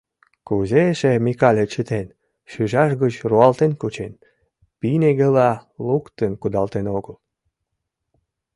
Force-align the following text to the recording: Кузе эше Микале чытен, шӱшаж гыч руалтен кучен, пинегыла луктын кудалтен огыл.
Кузе 0.47 0.81
эше 0.91 1.11
Микале 1.25 1.65
чытен, 1.73 2.07
шӱшаж 2.51 2.91
гыч 3.01 3.13
руалтен 3.29 3.71
кучен, 3.81 4.13
пинегыла 4.79 5.51
луктын 5.85 6.31
кудалтен 6.41 6.85
огыл. 6.97 7.15